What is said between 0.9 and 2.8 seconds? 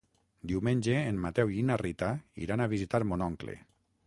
en Mateu i na Rita iran a